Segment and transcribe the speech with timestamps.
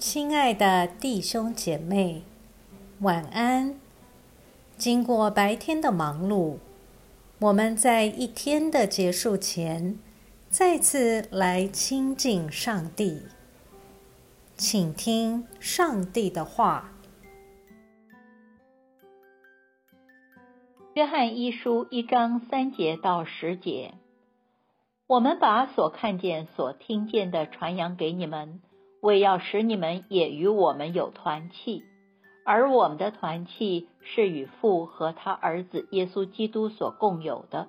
[0.00, 2.22] 亲爱的弟兄姐妹，
[3.00, 3.78] 晚安。
[4.78, 6.56] 经过白天的忙碌，
[7.38, 9.98] 我们在一天的结束前，
[10.48, 13.24] 再次来亲近上帝，
[14.56, 16.92] 请听上帝的话。
[20.94, 23.92] 约翰一书一章三节到十节，
[25.06, 28.62] 我们把所看见、所听见的传扬给你们。
[29.00, 31.84] 为要使你们也与我们有团契，
[32.44, 37.68] 而我们的团契是与父和他儿子耶稣基督所共有的。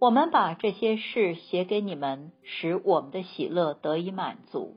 [0.00, 4.76] 我们把这些事写给你们，使我们的喜乐得以满足。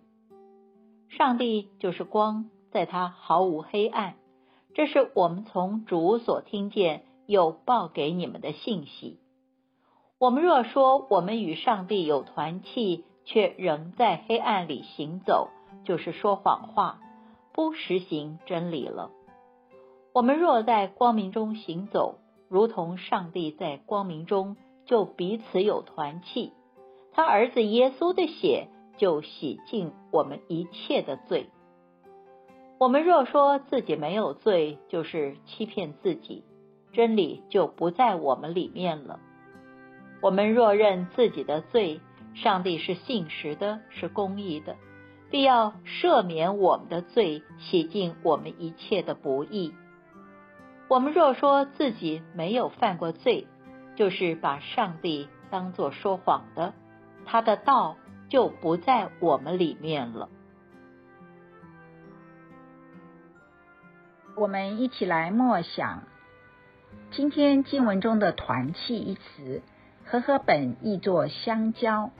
[1.09, 4.15] 上帝就是光，在他毫无黑暗。
[4.73, 9.19] 这是我们从主所听见又报给你们的信息。
[10.19, 15.49] 我们若说我们与上帝有团契，却仍在黑暗里行走，
[15.83, 17.01] 就是说谎话，
[17.53, 19.11] 不实行真理了。
[20.13, 26.53] 我们若在光明中行走，如同上帝在光明中，就彼此有团契。
[27.11, 31.49] 他儿子耶稣的血就洗净我们一切的罪。
[32.79, 36.45] 我们若说自己没有罪，就是欺骗自己，
[36.93, 39.19] 真理就不在我们里面了。
[40.21, 41.99] 我们若认自己的罪，
[42.43, 44.75] 上帝是信实的，是公义的，
[45.31, 49.73] 必要赦免我们的罪，洗净我们一切的不义。
[50.87, 53.47] 我们若说自己没有犯过罪，
[53.95, 56.73] 就是把上帝当作说谎的，
[57.25, 57.97] 他的道
[58.29, 60.29] 就不在我们里面了。
[64.35, 66.03] 我们一起来默想
[67.09, 69.63] 今天经文中的“团契”一词，
[70.05, 72.11] 和合本译作“相交”。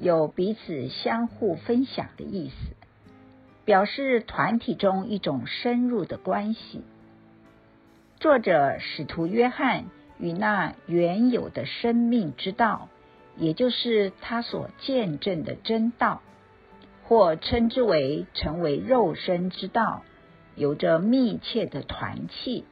[0.00, 2.74] 有彼此相互分享的意思，
[3.66, 6.82] 表示团体中一种深入的关系。
[8.18, 9.84] 作者使徒约翰
[10.18, 12.88] 与那原有的生命之道，
[13.36, 16.22] 也就是他所见证的真道，
[17.04, 20.02] 或称之为成为肉身之道，
[20.54, 22.64] 有着密切的团契。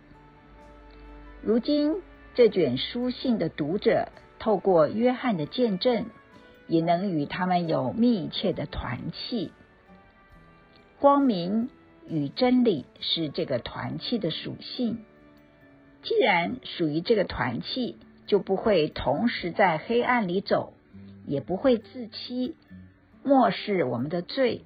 [1.43, 1.97] 如今
[2.35, 4.09] 这卷书信的读者，
[4.39, 6.07] 透过约翰的见证。
[6.69, 9.51] 也能与他们有密切的团契。
[11.01, 11.71] 光明
[12.07, 14.99] 与真理是这个团契的属性。
[16.03, 17.97] 既然属于这个团契，
[18.27, 20.75] 就不会同时在黑暗里走，
[21.27, 22.55] 也不会自欺，
[23.25, 24.63] 漠视我们的罪，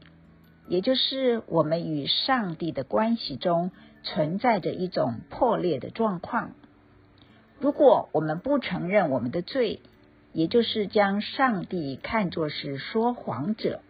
[0.68, 3.70] 也就是我们与上帝的关系中
[4.02, 6.52] 存在着一种破裂的状况。
[7.58, 9.80] 如果我们不承认我们的罪，
[10.32, 13.80] 也就是将上帝看作是说谎者，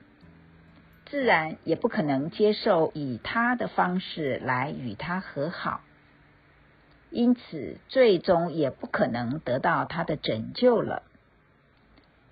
[1.07, 5.83] 自然也不可能接受以他的方式来与他和好，
[7.11, 11.03] 因此最终也不可能得到他的拯救了。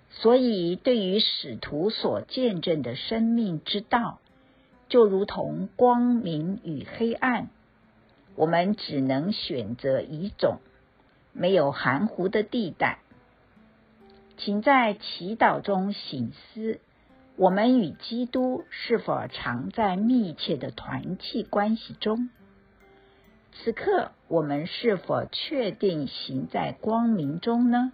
[0.09, 4.19] 所以，对于使徒所见证的生命之道，
[4.89, 7.47] 就如同光明与黑暗，
[8.35, 10.57] 我们只能选择一种，
[11.31, 12.99] 没有含糊的地带。
[14.43, 16.79] 请在祈祷中醒思：
[17.35, 22.31] 我们与基督是否常在密切的团契关系中？
[23.53, 27.93] 此刻我们是否确定行在光明中呢？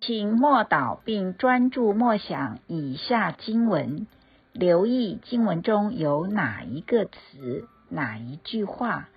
[0.00, 4.08] 请默祷并专注默想以下经文，
[4.52, 9.08] 留意经文中有哪一个词、哪一句话。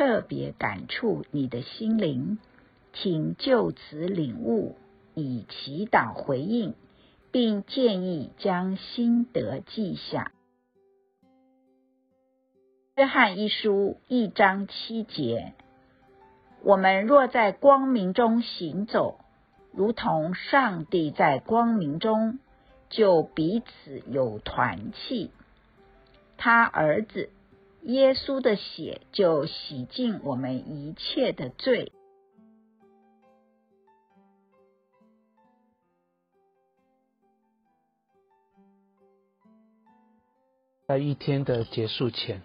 [0.00, 2.38] 特别感触你的心灵，
[2.94, 4.76] 请就此领悟，
[5.14, 6.72] 以祈祷回应，
[7.30, 10.32] 并建议将心得记下。
[12.96, 15.52] 约翰一书一章七节：
[16.62, 19.20] 我们若在光明中行走，
[19.70, 22.38] 如同上帝在光明中，
[22.88, 25.30] 就彼此有团契。
[26.38, 27.28] 他儿子。
[27.82, 31.92] 耶稣的血就洗净我们一切的罪。
[40.86, 42.42] 在一天的结束前，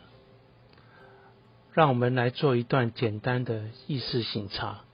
[1.74, 4.86] 让我们来做一段简单的意识醒察。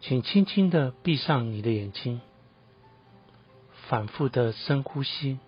[0.00, 2.20] 请轻轻的闭上你的眼睛，
[3.88, 5.38] 反复的深呼吸，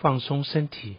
[0.00, 0.98] 放松身体。